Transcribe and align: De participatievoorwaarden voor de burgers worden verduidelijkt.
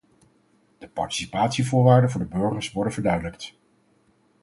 De 0.77 0.87
participatievoorwaarden 0.87 2.11
voor 2.11 2.21
de 2.21 2.27
burgers 2.27 2.71
worden 2.71 2.93
verduidelijkt. 2.93 3.53